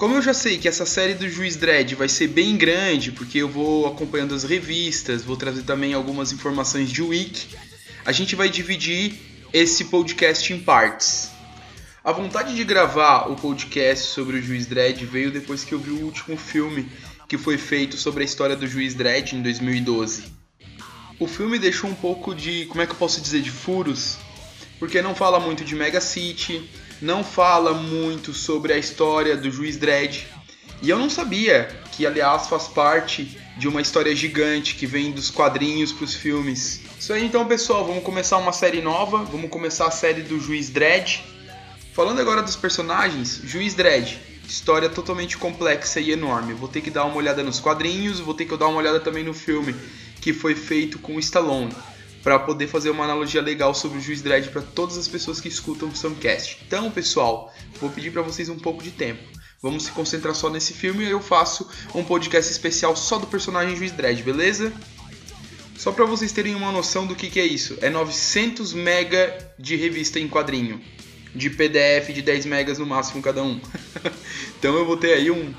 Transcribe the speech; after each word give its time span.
Como 0.00 0.14
eu 0.14 0.22
já 0.22 0.32
sei 0.32 0.56
que 0.56 0.66
essa 0.66 0.86
série 0.86 1.12
do 1.12 1.28
Juiz 1.28 1.56
Dredd 1.56 1.94
vai 1.94 2.08
ser 2.08 2.28
bem 2.28 2.56
grande, 2.56 3.12
porque 3.12 3.36
eu 3.36 3.46
vou 3.50 3.86
acompanhando 3.86 4.34
as 4.34 4.44
revistas, 4.44 5.22
vou 5.22 5.36
trazer 5.36 5.60
também 5.64 5.92
algumas 5.92 6.32
informações 6.32 6.90
de 6.90 7.02
Wiki, 7.02 7.54
a 8.06 8.10
gente 8.10 8.34
vai 8.34 8.48
dividir 8.48 9.12
esse 9.52 9.84
podcast 9.84 10.54
em 10.54 10.58
partes. 10.58 11.30
A 12.02 12.12
vontade 12.12 12.56
de 12.56 12.64
gravar 12.64 13.30
o 13.30 13.36
podcast 13.36 14.06
sobre 14.06 14.38
o 14.38 14.42
Juiz 14.42 14.64
Dredd 14.64 15.04
veio 15.04 15.30
depois 15.30 15.64
que 15.64 15.74
eu 15.74 15.78
vi 15.78 15.90
o 15.90 16.06
último 16.06 16.34
filme 16.34 16.88
que 17.28 17.36
foi 17.36 17.58
feito 17.58 17.98
sobre 17.98 18.22
a 18.22 18.24
história 18.24 18.56
do 18.56 18.66
Juiz 18.66 18.94
Dredd 18.94 19.34
em 19.34 19.42
2012. 19.42 20.32
O 21.18 21.26
filme 21.26 21.58
deixou 21.58 21.90
um 21.90 21.94
pouco 21.94 22.34
de, 22.34 22.64
como 22.70 22.80
é 22.80 22.86
que 22.86 22.92
eu 22.92 22.96
posso 22.96 23.20
dizer, 23.20 23.42
de 23.42 23.50
furos, 23.50 24.16
porque 24.78 25.02
não 25.02 25.14
fala 25.14 25.38
muito 25.38 25.62
de 25.62 25.76
Mega 25.76 26.00
City, 26.00 26.66
não 27.00 27.24
fala 27.24 27.72
muito 27.72 28.32
sobre 28.32 28.72
a 28.72 28.78
história 28.78 29.36
do 29.36 29.50
Juiz 29.50 29.76
Dredd. 29.76 30.26
E 30.82 30.90
eu 30.90 30.98
não 30.98 31.10
sabia 31.10 31.68
que, 31.92 32.06
aliás, 32.06 32.48
faz 32.48 32.68
parte 32.68 33.38
de 33.56 33.68
uma 33.68 33.80
história 33.80 34.14
gigante 34.14 34.74
que 34.74 34.86
vem 34.86 35.10
dos 35.10 35.30
quadrinhos 35.30 35.92
para 35.92 36.04
os 36.04 36.14
filmes. 36.14 36.80
Isso 36.98 37.12
aí 37.12 37.24
então, 37.24 37.46
pessoal, 37.46 37.86
vamos 37.86 38.02
começar 38.02 38.38
uma 38.38 38.52
série 38.52 38.80
nova, 38.80 39.24
vamos 39.24 39.50
começar 39.50 39.86
a 39.86 39.90
série 39.90 40.22
do 40.22 40.38
Juiz 40.38 40.70
Dredd. 40.70 41.20
Falando 41.92 42.20
agora 42.20 42.42
dos 42.42 42.56
personagens, 42.56 43.40
Juiz 43.44 43.74
Dredd, 43.74 44.18
história 44.46 44.88
totalmente 44.88 45.36
complexa 45.36 46.00
e 46.00 46.12
enorme. 46.12 46.54
Vou 46.54 46.68
ter 46.68 46.80
que 46.80 46.90
dar 46.90 47.04
uma 47.04 47.16
olhada 47.16 47.42
nos 47.42 47.60
quadrinhos, 47.60 48.20
vou 48.20 48.34
ter 48.34 48.46
que 48.46 48.56
dar 48.56 48.68
uma 48.68 48.78
olhada 48.78 49.00
também 49.00 49.24
no 49.24 49.34
filme 49.34 49.74
que 50.20 50.32
foi 50.32 50.54
feito 50.54 50.98
com 50.98 51.18
Stallone 51.18 51.74
para 52.22 52.38
poder 52.38 52.66
fazer 52.66 52.90
uma 52.90 53.04
analogia 53.04 53.40
legal 53.40 53.74
sobre 53.74 53.98
o 53.98 54.00
Juiz 54.00 54.20
Dredd 54.20 54.48
para 54.48 54.62
todas 54.62 54.98
as 54.98 55.08
pessoas 55.08 55.40
que 55.40 55.48
escutam 55.48 55.88
o 55.88 55.96
Samcast. 55.96 56.58
Então, 56.66 56.90
pessoal, 56.90 57.52
vou 57.80 57.90
pedir 57.90 58.10
para 58.10 58.22
vocês 58.22 58.48
um 58.48 58.58
pouco 58.58 58.82
de 58.82 58.90
tempo. 58.90 59.22
Vamos 59.62 59.84
se 59.84 59.92
concentrar 59.92 60.34
só 60.34 60.48
nesse 60.48 60.72
filme 60.72 61.04
e 61.04 61.10
eu 61.10 61.20
faço 61.20 61.68
um 61.94 62.02
podcast 62.02 62.50
especial 62.50 62.96
só 62.96 63.18
do 63.18 63.26
personagem 63.26 63.76
Juiz 63.76 63.92
Dredd, 63.92 64.22
beleza? 64.22 64.72
Só 65.76 65.92
para 65.92 66.04
vocês 66.04 66.32
terem 66.32 66.54
uma 66.54 66.72
noção 66.72 67.06
do 67.06 67.14
que, 67.14 67.30
que 67.30 67.40
é 67.40 67.46
isso, 67.46 67.78
é 67.80 67.88
900 67.88 68.74
mega 68.74 69.54
de 69.58 69.76
revista 69.76 70.20
em 70.20 70.28
quadrinho, 70.28 70.80
de 71.34 71.48
PDF 71.48 72.12
de 72.12 72.20
10 72.20 72.44
megas 72.46 72.78
no 72.78 72.84
máximo 72.84 73.22
cada 73.22 73.42
um. 73.42 73.58
então 74.58 74.76
eu 74.76 74.84
vou 74.84 74.98
ter 74.98 75.14
aí 75.14 75.30
um, 75.30 75.54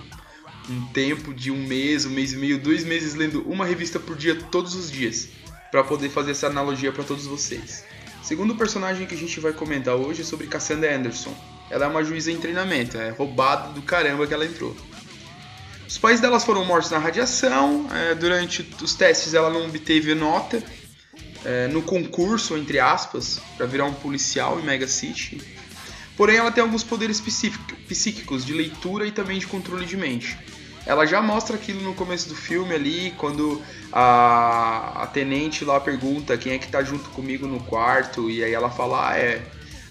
um 0.69 0.85
tempo 0.93 1.33
de 1.33 1.49
um 1.49 1.57
mês, 1.65 2.05
um 2.05 2.11
mês 2.11 2.33
e 2.33 2.37
meio, 2.37 2.59
dois 2.59 2.83
meses 2.83 3.15
lendo 3.15 3.41
uma 3.49 3.65
revista 3.65 3.99
por 3.99 4.15
dia 4.15 4.35
todos 4.35 4.75
os 4.75 4.91
dias 4.91 5.29
para 5.71 5.83
poder 5.83 6.09
fazer 6.09 6.31
essa 6.31 6.47
analogia 6.47 6.91
para 6.91 7.03
todos 7.03 7.25
vocês. 7.25 7.85
Segundo 8.21 8.55
personagem 8.55 9.07
que 9.07 9.15
a 9.15 9.17
gente 9.17 9.39
vai 9.39 9.53
comentar 9.53 9.95
hoje 9.95 10.21
é 10.21 10.25
sobre 10.25 10.47
Cassandra 10.47 10.93
Anderson. 10.93 11.33
Ela 11.69 11.85
é 11.85 11.87
uma 11.87 12.03
juíza 12.03 12.31
em 12.31 12.37
treinamento, 12.37 12.97
é 12.97 13.09
roubada 13.09 13.71
do 13.71 13.81
caramba 13.81 14.27
que 14.27 14.33
ela 14.33 14.45
entrou. 14.45 14.75
Os 15.87 15.97
pais 15.97 16.19
delas 16.19 16.43
foram 16.43 16.65
mortos 16.65 16.91
na 16.91 16.97
radiação, 16.97 17.87
é, 17.91 18.13
durante 18.15 18.69
os 18.81 18.93
testes 18.93 19.33
ela 19.33 19.49
não 19.49 19.65
obteve 19.65 20.13
nota, 20.13 20.61
é, 21.43 21.67
no 21.67 21.81
concurso, 21.81 22.57
entre 22.57 22.79
aspas, 22.79 23.41
para 23.57 23.65
virar 23.65 23.85
um 23.85 23.93
policial 23.93 24.59
em 24.59 24.63
Mega 24.63 24.87
City. 24.87 25.41
Porém, 26.15 26.37
ela 26.37 26.51
tem 26.51 26.61
alguns 26.61 26.83
poderes 26.83 27.19
psíquicos 27.19 28.45
de 28.45 28.53
leitura 28.53 29.07
e 29.07 29.11
também 29.11 29.39
de 29.39 29.47
controle 29.47 29.85
de 29.85 29.97
mente 29.97 30.37
ela 30.85 31.05
já 31.05 31.21
mostra 31.21 31.55
aquilo 31.55 31.81
no 31.81 31.93
começo 31.93 32.27
do 32.29 32.35
filme 32.35 32.73
ali, 32.73 33.13
quando 33.17 33.61
a, 33.91 35.03
a 35.03 35.07
tenente 35.07 35.63
lá 35.63 35.79
pergunta 35.79 36.37
quem 36.37 36.53
é 36.53 36.57
que 36.57 36.67
tá 36.67 36.83
junto 36.83 37.09
comigo 37.09 37.47
no 37.47 37.59
quarto, 37.59 38.29
e 38.29 38.43
aí 38.43 38.53
ela 38.53 38.69
fala, 38.69 39.09
ah, 39.09 39.17
é. 39.17 39.41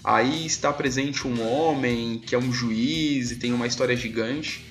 Aí 0.03 0.47
está 0.47 0.73
presente 0.73 1.27
um 1.27 1.47
homem 1.47 2.19
que 2.25 2.33
é 2.33 2.37
um 2.37 2.51
juiz 2.51 3.31
e 3.31 3.35
tem 3.35 3.53
uma 3.53 3.67
história 3.67 3.95
gigante. 3.95 4.65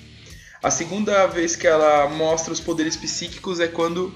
A 0.61 0.69
segunda 0.69 1.25
vez 1.25 1.55
que 1.55 1.65
ela 1.65 2.09
mostra 2.09 2.51
os 2.51 2.59
poderes 2.59 2.97
psíquicos 2.97 3.59
é 3.59 3.67
quando 3.67 4.13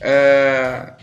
é, 0.00 0.94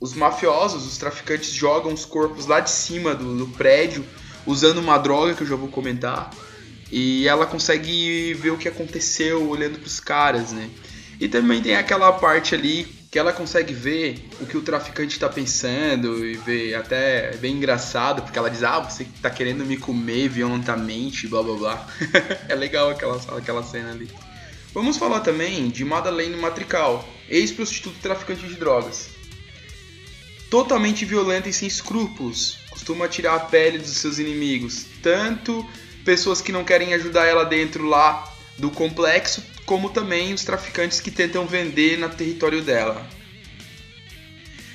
os 0.00 0.14
mafiosos, 0.14 0.86
os 0.86 0.96
traficantes, 0.96 1.52
jogam 1.52 1.92
os 1.92 2.04
corpos 2.04 2.46
lá 2.46 2.60
de 2.60 2.70
cima 2.70 3.14
do, 3.14 3.36
do 3.36 3.48
prédio 3.48 4.04
usando 4.46 4.78
uma 4.78 4.96
droga 4.96 5.34
que 5.34 5.42
eu 5.42 5.46
já 5.46 5.56
vou 5.56 5.68
comentar. 5.68 6.30
E 6.90 7.28
ela 7.28 7.46
consegue 7.46 8.34
ver 8.34 8.50
o 8.50 8.56
que 8.56 8.68
aconteceu 8.68 9.48
olhando 9.48 9.78
para 9.78 9.86
os 9.86 10.00
caras, 10.00 10.52
né? 10.52 10.70
E 11.20 11.28
também 11.28 11.60
tem 11.60 11.76
aquela 11.76 12.12
parte 12.12 12.54
ali 12.54 12.86
que 13.10 13.18
ela 13.18 13.32
consegue 13.32 13.72
ver 13.72 14.28
o 14.40 14.46
que 14.46 14.56
o 14.56 14.62
traficante 14.62 15.14
está 15.14 15.28
pensando 15.28 16.24
e 16.24 16.34
ver 16.34 16.74
até 16.74 17.30
é 17.34 17.36
bem 17.36 17.56
engraçado, 17.56 18.22
porque 18.22 18.38
ela 18.38 18.50
diz: 18.50 18.62
"Ah, 18.62 18.80
você 18.80 19.02
está 19.02 19.30
querendo 19.30 19.64
me 19.64 19.76
comer 19.76 20.28
violentamente", 20.28 21.26
blá 21.26 21.42
blá 21.42 21.54
blá. 21.56 21.86
é 22.48 22.54
legal 22.54 22.90
aquela 22.90 23.16
aquela 23.36 23.62
cena 23.62 23.90
ali. 23.90 24.08
Vamos 24.72 24.96
falar 24.98 25.20
também 25.20 25.70
de 25.70 25.84
Madeleine 25.84 26.36
Matrical, 26.36 27.06
ex-prostituta 27.28 27.96
traficante 28.00 28.46
de 28.46 28.54
drogas. 28.54 29.08
Totalmente 30.50 31.04
violenta 31.04 31.48
e 31.48 31.52
sem 31.52 31.66
escrúpulos, 31.66 32.58
costuma 32.70 33.08
tirar 33.08 33.34
a 33.34 33.40
pele 33.40 33.78
dos 33.78 33.96
seus 33.96 34.18
inimigos, 34.18 34.84
tanto 35.02 35.66
pessoas 36.04 36.40
que 36.40 36.52
não 36.52 36.64
querem 36.64 36.94
ajudar 36.94 37.26
ela 37.26 37.44
dentro 37.44 37.84
lá 37.84 38.32
do 38.56 38.70
complexo, 38.70 39.42
como 39.64 39.90
também 39.90 40.32
os 40.32 40.44
traficantes 40.44 41.00
que 41.00 41.10
tentam 41.10 41.46
vender 41.46 41.98
no 41.98 42.08
território 42.08 42.62
dela. 42.62 43.06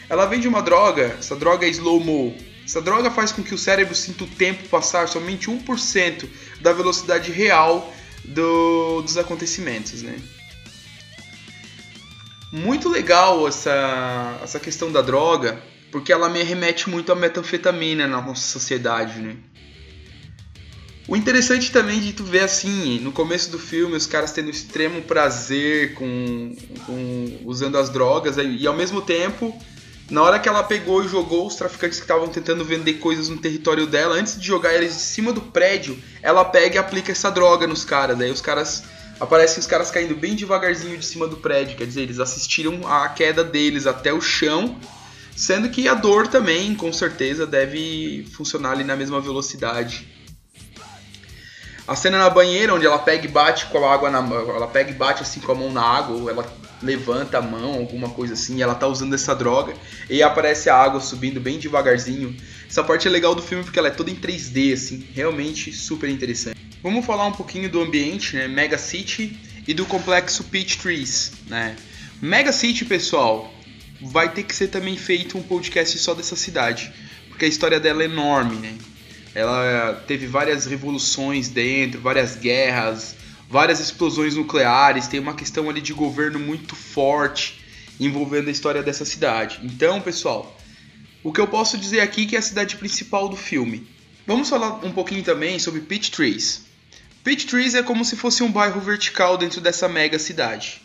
Ela 0.10 0.26
vende 0.26 0.48
uma 0.48 0.62
droga, 0.62 1.16
essa 1.20 1.36
droga 1.36 1.66
é 1.66 1.70
slow-mo. 1.70 2.36
Essa 2.66 2.82
droga 2.82 3.12
faz 3.12 3.32
com 3.32 3.44
que 3.44 3.54
o 3.54 3.58
cérebro 3.58 3.96
sinta 3.96 4.24
o 4.24 4.28
tempo 4.28 4.70
passar 4.70 5.08
somente 5.08 5.50
1% 5.50 6.30
da 6.62 6.72
velocidade 6.72 7.32
real 7.32 7.94
do, 8.24 9.02
dos 9.02 9.18
acontecimentos, 9.18 10.02
né? 10.02 10.16
Muito 12.52 12.88
legal 12.88 13.48
essa, 13.48 14.40
essa 14.44 14.60
questão 14.60 14.92
da 14.92 15.02
droga, 15.02 15.62
porque 15.92 16.14
ela 16.14 16.30
me 16.30 16.42
remete 16.44 16.90
muito 16.90 17.12
à 17.12 17.16
metanfetamina 17.16 18.08
na 18.08 18.22
nossa 18.22 18.48
sociedade, 18.48 19.20
né? 19.20 19.36
O 21.08 21.18
interessante 21.18 21.72
também 21.72 22.00
de 22.00 22.14
tu 22.14 22.24
ver 22.24 22.44
assim, 22.44 23.00
no 23.00 23.12
começo 23.12 23.52
do 23.52 23.60
filme, 23.60 23.96
os 23.96 24.08
caras 24.08 24.32
tendo 24.32 24.50
extremo 24.50 25.02
prazer 25.02 25.94
com, 25.96 26.56
com 26.86 27.40
usando 27.44 27.78
as 27.78 27.90
drogas 27.90 28.38
e 28.38 28.66
ao 28.66 28.74
mesmo 28.74 29.02
tempo, 29.02 29.54
na 30.10 30.22
hora 30.22 30.40
que 30.40 30.48
ela 30.48 30.64
pegou 30.64 31.04
e 31.04 31.08
jogou 31.10 31.46
os 31.46 31.56
traficantes 31.56 31.98
que 31.98 32.06
estavam 32.06 32.30
tentando 32.30 32.64
vender 32.64 32.94
coisas 32.96 33.28
no 33.28 33.38
território 33.38 33.86
dela, 33.86 34.16
antes 34.16 34.40
de 34.40 34.48
jogar 34.48 34.74
eles 34.74 34.94
de 34.94 35.02
cima 35.02 35.34
do 35.34 35.42
prédio, 35.42 35.98
ela 36.22 36.46
pega 36.46 36.76
e 36.76 36.78
aplica 36.78 37.12
essa 37.12 37.30
droga 37.30 37.68
nos 37.68 37.84
caras. 37.84 38.18
Daí 38.18 38.32
os 38.32 38.40
caras 38.40 38.84
aparecem 39.20 39.60
os 39.60 39.68
caras 39.68 39.92
caindo 39.92 40.16
bem 40.16 40.36
devagarzinho 40.36 40.98
de 40.98 41.06
cima 41.06 41.28
do 41.28 41.38
prédio, 41.38 41.78
quer 41.78 41.86
dizer, 41.86 42.04
eles 42.04 42.20
assistiram 42.20 42.88
a 42.88 43.10
queda 43.10 43.44
deles 43.44 43.86
até 43.86 44.14
o 44.14 44.22
chão, 44.22 44.78
sendo 45.36 45.70
que 45.70 45.88
a 45.88 45.94
dor 45.94 46.28
também, 46.28 46.74
com 46.76 46.94
certeza, 46.94 47.46
deve 47.46 48.26
funcionar 48.32 48.72
ali 48.72 48.86
na 48.86 48.96
mesma 48.96 49.20
velocidade. 49.20 50.08
A 51.86 51.96
cena 51.96 52.18
na 52.18 52.30
banheira, 52.30 52.74
onde 52.74 52.86
ela 52.86 52.98
pega 52.98 53.26
e 53.26 53.28
bate 53.28 53.66
com 53.66 53.84
a 53.86 53.94
água 53.94 54.10
na 54.10 54.22
mão, 54.22 54.56
ela 54.56 54.68
pega 54.68 54.92
e 54.92 54.94
bate 54.94 55.22
assim 55.22 55.42
com 55.42 55.52
a 55.52 55.56
mão 55.56 55.72
na 55.72 55.82
água, 55.82 56.16
ou 56.16 56.30
ela 56.30 56.46
levanta 56.82 57.40
a 57.40 57.42
mão, 57.42 57.74
alguma 57.74 58.10
coisa 58.10 58.34
assim, 58.34 58.62
ela 58.62 58.74
tá 58.74 58.88
usando 58.88 59.14
essa 59.14 59.36
droga, 59.36 59.74
e 60.10 60.24
aparece 60.24 60.70
a 60.70 60.76
água 60.76 61.02
subindo 61.02 61.42
bem 61.42 61.60
devagarzinho. 61.60 62.36
Essa 62.70 62.84
parte 62.84 63.08
é 63.08 63.12
legal 63.12 63.36
do 63.36 63.42
filme 63.42 63.64
porque 63.66 63.78
ela 63.78 63.90
é 63.90 63.92
toda 63.92 64.10
em 64.10 64.16
3D, 64.16 64.74
assim, 64.74 65.08
realmente 65.14 65.74
super 65.74 66.10
interessante. 66.10 66.58
Vamos 66.82 67.06
falar 67.06 67.26
um 67.26 67.34
pouquinho 67.34 67.70
do 67.70 67.82
ambiente, 67.82 68.36
né? 68.36 68.48
Mega 68.48 68.78
City 68.78 69.38
e 69.68 69.74
do 69.74 69.86
complexo 69.86 70.46
Peach 70.46 70.78
Trees, 70.78 71.34
né? 71.48 71.76
Mega 72.22 72.52
City, 72.54 72.86
pessoal, 72.86 73.54
vai 74.02 74.30
ter 74.30 74.44
que 74.44 74.56
ser 74.56 74.68
também 74.68 74.98
feito 74.98 75.38
um 75.38 75.44
podcast 75.44 75.98
só 76.00 76.14
dessa 76.14 76.36
cidade, 76.36 76.94
porque 77.30 77.46
a 77.46 77.48
história 77.48 77.80
dela 77.80 78.04
é 78.04 78.06
enorme, 78.06 78.56
né? 78.56 78.74
Ela 79.36 80.04
teve 80.08 80.28
várias 80.28 80.66
revoluções 80.66 81.50
dentro, 81.50 82.00
várias 82.00 82.36
guerras, 82.36 83.16
várias 83.50 83.80
explosões 83.80 84.36
nucleares, 84.36 85.08
tem 85.08 85.20
uma 85.20 85.34
questão 85.34 85.70
ali 85.70 85.82
de 85.82 85.94
governo 85.94 86.40
muito 86.40 86.76
forte 86.76 87.64
envolvendo 88.00 88.48
a 88.48 88.52
história 88.52 88.84
dessa 88.84 89.06
cidade. 89.06 89.60
Então, 89.64 90.02
pessoal, 90.02 90.56
o 91.24 91.32
que 91.32 91.40
eu 91.40 91.48
posso 91.48 91.78
dizer 91.78 92.02
aqui 92.02 92.24
é 92.24 92.26
que 92.26 92.36
é 92.36 92.40
a 92.40 92.44
cidade 92.44 92.76
principal 92.76 93.30
do 93.30 93.36
filme. 93.36 93.88
Vamos 94.26 94.50
falar 94.50 94.86
um 94.86 94.92
pouquinho 94.92 95.24
também 95.24 95.58
sobre 95.60 95.82
Peach 95.82 96.12
Trees. 96.12 96.66
Peach 97.24 97.46
Trees 97.48 97.74
é 97.74 97.82
como 97.82 98.04
se 98.04 98.16
fosse 98.16 98.44
um 98.44 98.52
bairro 98.52 98.82
vertical 98.82 99.38
dentro 99.38 99.62
dessa 99.62 99.88
mega 99.88 100.20
cidade. 100.20 100.82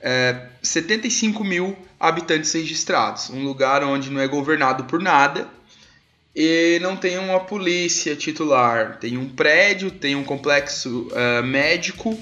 É, 0.00 0.46
75 0.62 1.44
mil 1.44 1.76
habitantes 1.98 2.52
registrados, 2.52 3.28
um 3.30 3.44
lugar 3.44 3.84
onde 3.84 4.10
não 4.10 4.20
é 4.20 4.26
governado 4.26 4.84
por 4.84 5.00
nada 5.00 5.46
e 6.34 6.78
não 6.80 6.96
tem 6.96 7.18
uma 7.18 7.40
polícia 7.40 8.14
titular. 8.14 8.98
Tem 8.98 9.16
um 9.16 9.28
prédio, 9.28 9.90
tem 9.90 10.14
um 10.14 10.24
complexo 10.24 11.08
uh, 11.08 11.42
médico 11.44 12.18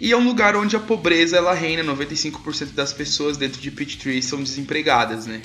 e 0.00 0.12
é 0.12 0.16
um 0.16 0.24
lugar 0.24 0.56
onde 0.56 0.76
a 0.76 0.80
pobreza 0.80 1.36
ela 1.36 1.54
reina. 1.54 1.82
95% 1.84 2.72
das 2.74 2.92
pessoas 2.92 3.36
dentro 3.36 3.60
de 3.60 3.70
Peachtree 3.70 4.22
são 4.22 4.42
desempregadas, 4.42 5.26
né? 5.26 5.40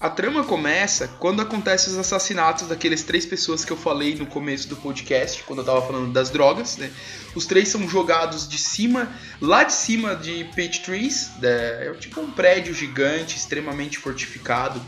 A 0.00 0.08
trama 0.08 0.44
começa 0.44 1.08
quando 1.18 1.42
acontecem 1.42 1.92
os 1.92 1.98
assassinatos 1.98 2.68
daqueles 2.68 3.02
três 3.02 3.26
pessoas 3.26 3.64
que 3.64 3.72
eu 3.72 3.76
falei 3.76 4.14
no 4.14 4.26
começo 4.26 4.68
do 4.68 4.76
podcast, 4.76 5.42
quando 5.42 5.58
eu 5.58 5.64
tava 5.64 5.82
falando 5.82 6.12
das 6.12 6.30
drogas, 6.30 6.76
né? 6.76 6.88
Os 7.34 7.46
três 7.46 7.68
são 7.68 7.88
jogados 7.88 8.48
de 8.48 8.58
cima, 8.58 9.12
lá 9.40 9.64
de 9.64 9.72
cima 9.72 10.14
de 10.14 10.44
Peach 10.54 10.82
Trees, 10.82 11.32
né? 11.42 11.88
é 11.88 11.92
tipo 11.98 12.20
um 12.20 12.30
prédio 12.30 12.72
gigante, 12.72 13.36
extremamente 13.36 13.98
fortificado. 13.98 14.80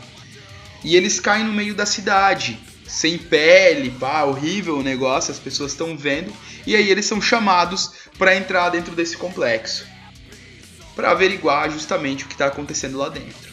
E 0.83 0.95
eles 0.95 1.19
caem 1.19 1.43
no 1.43 1.53
meio 1.53 1.75
da 1.75 1.85
cidade, 1.85 2.59
sem 2.87 3.17
pele, 3.17 3.91
pá, 3.91 4.23
horrível 4.23 4.77
o 4.77 4.83
negócio, 4.83 5.31
as 5.31 5.39
pessoas 5.39 5.71
estão 5.71 5.97
vendo. 5.97 6.33
E 6.65 6.75
aí 6.75 6.89
eles 6.89 7.05
são 7.05 7.21
chamados 7.21 7.91
para 8.17 8.35
entrar 8.35 8.69
dentro 8.69 8.95
desse 8.95 9.15
complexo, 9.17 9.85
para 10.95 11.11
averiguar 11.11 11.69
justamente 11.71 12.23
o 12.23 12.27
que 12.27 12.33
está 12.33 12.47
acontecendo 12.47 12.97
lá 12.97 13.09
dentro. 13.09 13.51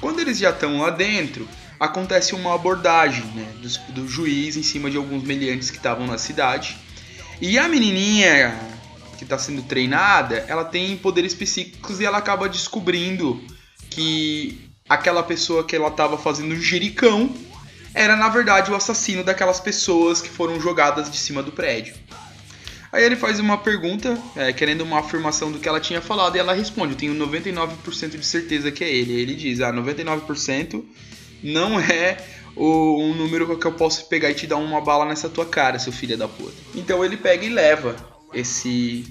Quando 0.00 0.20
eles 0.20 0.38
já 0.38 0.50
estão 0.50 0.80
lá 0.80 0.90
dentro, 0.90 1.48
acontece 1.78 2.34
uma 2.34 2.54
abordagem 2.54 3.24
né, 3.34 3.46
do, 3.60 3.92
do 3.92 4.08
juiz 4.08 4.56
em 4.56 4.62
cima 4.62 4.90
de 4.90 4.96
alguns 4.96 5.22
meliantes 5.22 5.70
que 5.70 5.76
estavam 5.76 6.06
na 6.06 6.18
cidade. 6.18 6.76
E 7.40 7.58
a 7.58 7.68
menininha 7.68 8.58
que 9.18 9.24
está 9.24 9.38
sendo 9.38 9.62
treinada, 9.62 10.44
ela 10.48 10.64
tem 10.64 10.96
poderes 10.96 11.34
psíquicos 11.34 12.00
e 12.00 12.04
ela 12.04 12.18
acaba 12.18 12.48
descobrindo 12.48 13.40
que 13.90 14.71
aquela 14.94 15.22
pessoa 15.22 15.64
que 15.64 15.74
ela 15.74 15.88
estava 15.88 16.18
fazendo 16.18 16.56
jericão 16.56 17.34
era 17.94 18.16
na 18.16 18.28
verdade 18.28 18.70
o 18.70 18.74
assassino 18.74 19.22
daquelas 19.22 19.60
pessoas 19.60 20.20
que 20.20 20.28
foram 20.28 20.60
jogadas 20.60 21.10
de 21.10 21.18
cima 21.18 21.42
do 21.42 21.52
prédio. 21.52 21.94
Aí 22.92 23.04
ele 23.04 23.16
faz 23.16 23.40
uma 23.40 23.56
pergunta, 23.56 24.18
é, 24.36 24.52
querendo 24.52 24.82
uma 24.82 25.00
afirmação 25.00 25.50
do 25.50 25.58
que 25.58 25.66
ela 25.66 25.80
tinha 25.80 26.02
falado, 26.02 26.36
e 26.36 26.38
ela 26.38 26.52
responde: 26.52 26.92
Eu 26.92 26.98
tenho 26.98 27.14
99% 27.14 28.18
de 28.18 28.26
certeza 28.26 28.70
que 28.70 28.84
é 28.84 28.90
ele. 28.90 29.12
Ele 29.12 29.34
diz: 29.34 29.60
Ah, 29.60 29.72
99% 29.72 30.84
não 31.42 31.80
é 31.80 32.18
o, 32.54 33.02
um 33.02 33.14
número 33.14 33.58
que 33.58 33.66
eu 33.66 33.72
posso 33.72 34.06
pegar 34.08 34.30
e 34.30 34.34
te 34.34 34.46
dar 34.46 34.56
uma 34.56 34.80
bala 34.80 35.06
nessa 35.06 35.28
tua 35.28 35.46
cara, 35.46 35.78
seu 35.78 35.92
filho 35.92 36.18
da 36.18 36.28
puta. 36.28 36.52
Então 36.74 37.02
ele 37.02 37.16
pega 37.16 37.44
e 37.46 37.48
leva 37.48 37.96
esse, 38.34 39.06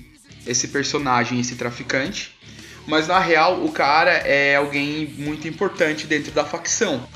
esse 0.45 0.67
personagem, 0.67 1.39
esse 1.39 1.55
traficante. 1.55 2.35
Mas 2.87 3.07
na 3.07 3.19
real, 3.19 3.63
o 3.63 3.71
cara 3.71 4.11
é 4.11 4.55
alguém 4.55 5.07
muito 5.17 5.47
importante 5.47 6.07
dentro 6.07 6.31
da 6.31 6.43
facção. 6.43 7.07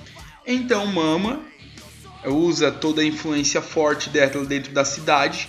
Então 0.45 0.85
Mama 0.85 1.41
usa 2.25 2.71
toda 2.71 3.01
a 3.01 3.05
influência 3.05 3.61
forte 3.61 4.09
dela 4.09 4.45
dentro 4.45 4.71
da 4.71 4.85
cidade 4.85 5.47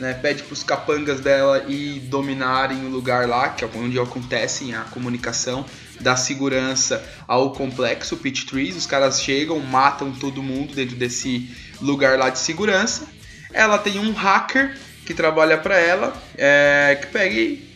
né, 0.00 0.14
pede 0.14 0.42
para 0.42 0.54
os 0.54 0.62
capangas 0.62 1.20
dela 1.20 1.64
ir 1.68 2.00
dominarem 2.00 2.86
o 2.86 2.88
lugar 2.88 3.28
lá, 3.28 3.50
que 3.50 3.62
é 3.62 3.68
onde 3.76 4.00
acontece 4.00 4.74
a 4.74 4.80
comunicação 4.80 5.64
da 6.00 6.16
segurança 6.16 7.04
ao 7.28 7.52
complexo 7.52 8.16
Pit 8.16 8.46
Trees. 8.46 8.76
Os 8.76 8.86
caras 8.86 9.22
chegam, 9.22 9.60
matam 9.60 10.10
todo 10.10 10.42
mundo 10.42 10.74
dentro 10.74 10.96
desse 10.96 11.54
lugar 11.82 12.18
lá 12.18 12.30
de 12.30 12.38
segurança. 12.38 13.06
Ela 13.52 13.76
tem 13.76 13.98
um 13.98 14.12
hacker 14.12 14.76
que 15.04 15.12
trabalha 15.12 15.58
para 15.58 15.78
ela, 15.78 16.14
é, 16.36 16.98
que 16.98 17.08
pega 17.08 17.34
e 17.34 17.69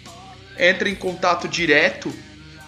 entra 0.58 0.88
em 0.88 0.94
contato 0.94 1.48
direto 1.48 2.12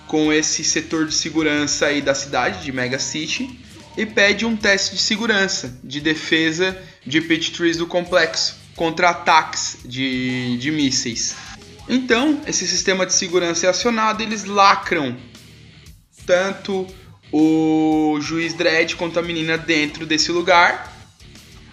com 0.07 0.33
esse 0.33 0.63
setor 0.63 1.07
de 1.07 1.15
segurança 1.15 1.87
aí 1.87 2.01
da 2.01 2.15
cidade, 2.15 2.63
de 2.63 2.73
Mega 2.73 2.99
City, 2.99 3.61
e 3.97 4.07
pede 4.07 4.45
um 4.45 4.57
teste 4.57 4.95
de 4.95 5.01
segurança, 5.01 5.79
de 5.83 6.01
defesa 6.01 6.77
de 7.05 7.21
Pit 7.21 7.53
Trees 7.53 7.77
do 7.77 7.87
complexo 7.87 8.57
contra 8.77 9.11
ataques 9.11 9.79
de, 9.85 10.57
de 10.59 10.71
mísseis. 10.71 11.35
Então, 11.89 12.41
esse 12.47 12.67
sistema 12.67 13.07
de 13.07 13.15
segurança 13.15 13.67
é 13.67 13.71
acionado, 13.71 14.23
eles 14.23 14.45
lacram 14.45 15.17
tanto 16.27 16.87
o 17.33 18.19
juiz 18.21 18.53
Dredd 18.55 18.95
quanto 18.97 19.19
a 19.19 19.23
menina 19.23 19.57
dentro 19.57 20.05
desse 20.05 20.31
lugar, 20.31 20.96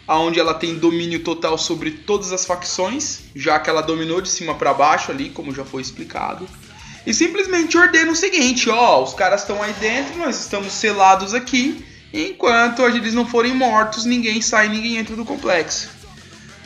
aonde 0.08 0.40
ela 0.40 0.54
tem 0.54 0.76
domínio 0.76 1.20
total 1.20 1.58
sobre 1.58 1.92
todas 1.92 2.32
as 2.32 2.46
facções, 2.46 3.22
já 3.36 3.60
que 3.60 3.70
ela 3.70 3.82
dominou 3.82 4.22
de 4.22 4.30
cima 4.30 4.56
para 4.56 4.74
baixo 4.74 5.12
ali, 5.12 5.30
como 5.30 5.54
já 5.54 5.64
foi 5.64 5.82
explicado. 5.82 6.48
E 7.06 7.14
simplesmente 7.14 7.78
ordena 7.78 8.12
o 8.12 8.16
seguinte, 8.16 8.70
ó, 8.70 9.04
os 9.04 9.14
caras 9.14 9.42
estão 9.42 9.62
aí 9.62 9.74
dentro, 9.74 10.18
nós 10.18 10.40
estamos 10.40 10.72
selados 10.72 11.34
aqui, 11.34 11.86
enquanto 12.14 12.82
eles 12.84 13.14
não 13.14 13.26
forem 13.26 13.54
mortos, 13.54 14.06
ninguém 14.06 14.42
sai, 14.42 14.70
ninguém 14.70 14.98
entra 14.98 15.16
do 15.16 15.26
complexo. 15.26 15.90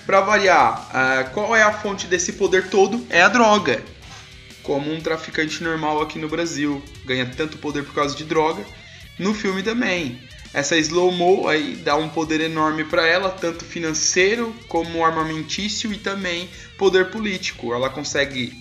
Para 0.06 0.22
variar, 0.22 0.90
uh, 0.90 1.33
qual 1.33 1.56
é 1.56 1.63
a 1.63 1.74
fonte 1.74 2.07
desse 2.07 2.33
poder 2.33 2.69
todo? 2.69 3.06
É 3.10 3.22
a 3.22 3.28
droga. 3.28 3.83
Como 4.63 4.92
um 4.94 5.01
traficante 5.01 5.63
normal 5.63 6.01
aqui 6.01 6.19
no 6.19 6.30
Brasil 6.30 6.83
ganha 7.06 7.25
tanto 7.25 7.57
poder 7.57 7.83
por 7.83 7.94
causa 7.94 8.16
de 8.16 8.24
droga, 8.24 8.63
no 9.18 9.33
filme 9.33 9.63
também. 9.63 10.26
Essa 10.53 10.77
slow-mo 10.77 11.47
aí 11.47 11.75
dá 11.75 11.95
um 11.95 12.09
poder 12.09 12.41
enorme 12.41 12.83
para 12.83 13.05
ela, 13.05 13.29
tanto 13.29 13.65
financeiro 13.65 14.55
como 14.67 15.03
armamentício 15.03 15.91
e 15.91 15.97
também 15.97 16.49
poder 16.77 17.11
político. 17.11 17.73
Ela 17.73 17.89
consegue 17.89 18.53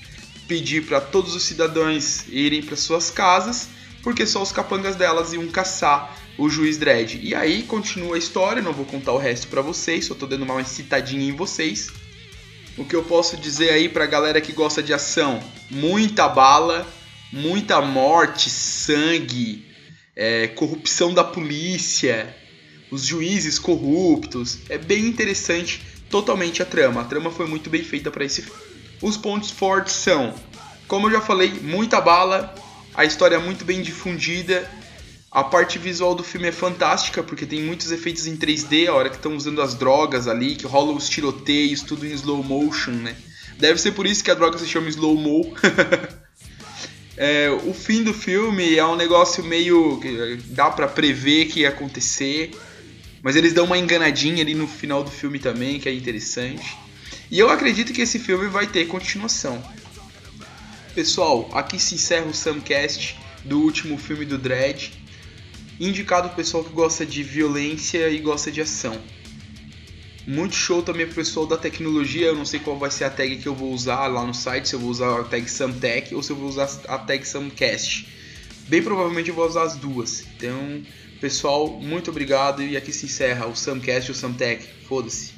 pedir 0.47 0.85
para 0.87 1.01
todos 1.01 1.35
os 1.35 1.43
cidadãos 1.43 2.25
irem 2.29 2.63
para 2.63 2.77
suas 2.77 3.11
casas, 3.11 3.69
porque 4.03 4.27
só 4.27 4.43
os 4.43 4.53
capangas 4.53 4.97
delas 4.97 5.33
iam 5.33 5.47
caçar 5.49 6.17
o 6.39 6.49
juiz 6.49 6.77
Dredd. 6.77 7.19
E 7.23 7.35
aí 7.35 7.63
continua 7.63 8.17
a 8.17 8.19
história, 8.19 8.63
não 8.63 8.73
vou 8.73 8.85
contar 8.85 9.13
o 9.13 9.19
resto 9.19 9.49
para 9.49 9.63
vocês, 9.63 10.07
só 10.07 10.15
tô 10.15 10.27
dando 10.27 10.45
uma 10.45 10.63
citadinha 10.65 11.29
em 11.29 11.35
vocês. 11.35 11.91
O 12.77 12.85
que 12.85 12.95
eu 12.95 13.03
posso 13.03 13.37
dizer 13.37 13.71
aí 13.71 13.89
pra 13.89 14.07
galera 14.07 14.41
que 14.41 14.53
gosta 14.53 14.83
de 14.83 14.93
ação? 14.93 15.43
Muita 15.71 16.29
bala, 16.29 16.87
muita 17.33 17.81
morte, 17.81 18.51
sangue, 18.51 19.66
é, 20.17 20.49
corrupção 20.49 21.15
da 21.15 21.23
polícia, 21.23 22.35
os 22.91 23.05
juízes 23.05 23.59
corruptos. 23.59 24.59
É 24.69 24.79
bem 24.79 25.07
interessante 25.07 25.83
totalmente 26.11 26.63
a 26.63 26.67
trama. 26.67 27.03
A 27.03 27.05
trama 27.05 27.31
foi 27.31 27.47
muito 27.47 27.71
bem 27.71 27.85
feita 27.85 28.11
para 28.11 28.25
esse 28.25 28.43
filme. 28.43 28.61
Os 29.03 29.17
pontos 29.17 29.51
fortes 29.51 29.95
são, 29.95 30.35
como 30.89 31.07
eu 31.07 31.13
já 31.13 31.21
falei, 31.21 31.51
muita 31.63 32.01
bala, 32.01 32.55
a 32.95 33.05
história 33.05 33.37
é 33.37 33.39
muito 33.39 33.65
bem 33.65 33.83
difundida 33.83 34.69
a 35.37 35.45
parte 35.45 35.79
visual 35.79 36.15
do 36.15 36.25
filme 36.25 36.49
é 36.49 36.53
fantástica, 36.53 37.23
porque 37.23 37.45
tem 37.45 37.61
muitos 37.61 37.93
efeitos 37.93 38.27
em 38.27 38.39
3D, 38.39 38.89
a 38.89 38.95
hora 38.95 39.11
que 39.11 39.17
estão 39.17 39.37
usando 39.37 39.61
as 39.61 39.75
drogas 39.75 40.27
ali, 40.27 40.57
que 40.57 40.67
rolam 40.67 40.97
os 40.97 41.11
tiroteios, 41.11 41.83
tudo 41.83 42.07
em 42.07 42.13
slow 42.13 42.43
motion, 42.43 42.93
né? 42.93 43.15
Deve 43.59 43.79
ser 43.79 43.93
por 43.93 44.07
isso 44.07 44.25
que 44.25 44.31
a 44.31 44.35
droga 44.35 44.57
se 44.57 44.67
chama 44.67 44.89
slow 44.89 45.15
mo. 45.15 45.55
é, 47.17 47.51
o 47.51 47.73
fim 47.73 48.03
do 48.03 48.13
filme 48.13 48.77
é 48.77 48.87
um 48.87 48.97
negócio 48.97 49.43
meio. 49.43 50.01
dá 50.47 50.71
para 50.71 50.87
prever 50.87 51.47
que 51.47 51.61
ia 51.61 51.71
acontecer. 51.71 52.51
Mas 53.23 53.35
eles 53.35 53.53
dão 53.53 53.65
uma 53.65 53.79
enganadinha 53.79 54.43
ali 54.43 54.55
no 54.55 54.69
final 54.69 55.03
do 55.03 55.11
filme 55.11 55.39
também, 55.39 55.81
que 55.81 55.89
é 55.89 55.93
interessante. 55.93 56.77
E 57.31 57.39
eu 57.39 57.51
acredito 57.51 57.93
que 57.93 58.03
esse 58.03 58.19
filme 58.19 58.47
vai 58.47 58.67
ter 58.67 58.87
continuação. 58.87 59.61
Pessoal, 60.95 61.51
aqui 61.53 61.79
se 61.79 61.97
encerra 61.97 62.27
o 62.27 62.35
Samcast 62.35 63.19
do 63.45 63.61
último 63.61 63.99
filme 63.99 64.25
do 64.25 64.39
Dredd 64.39 64.93
indicado 65.79 66.29
pro 66.29 66.37
pessoal 66.37 66.65
que 66.65 66.73
gosta 66.73 67.05
de 67.05 67.23
violência 67.23 68.09
e 68.09 68.19
gosta 68.19 68.51
de 68.51 68.61
ação. 68.61 68.99
Muito 70.27 70.57
show 70.57 70.83
também 70.83 71.07
pro 71.07 71.15
pessoal 71.15 71.47
da 71.47 71.57
tecnologia, 71.57 72.27
eu 72.27 72.35
não 72.35 72.45
sei 72.45 72.59
qual 72.59 72.77
vai 72.77 72.91
ser 72.91 73.05
a 73.05 73.11
tag 73.11 73.37
que 73.37 73.47
eu 73.47 73.55
vou 73.55 73.73
usar 73.73 74.09
lá 74.09 74.27
no 74.27 74.35
site, 74.35 74.69
se 74.69 74.75
eu 74.75 74.81
vou 74.81 74.91
usar 74.91 75.21
a 75.21 75.23
tag 75.23 75.49
Samtech 75.49 76.13
ou 76.13 76.21
se 76.21 76.33
eu 76.33 76.37
vou 76.37 76.49
usar 76.49 76.69
a 76.89 76.99
tag 76.99 77.25
Samcast. 77.25 78.09
Bem 78.67 78.83
provavelmente 78.83 79.29
eu 79.29 79.37
vou 79.37 79.47
usar 79.47 79.63
as 79.63 79.77
duas. 79.77 80.27
Então, 80.37 80.83
pessoal, 81.21 81.69
muito 81.81 82.11
obrigado 82.11 82.61
e 82.61 82.77
aqui 82.77 82.93
se 82.93 83.07
encerra 83.07 83.47
o 83.47 83.55
Samcast 83.55 84.11
e 84.11 84.13
o 84.13 84.15
Samtech. 84.17 84.67
Foda-se. 84.89 85.36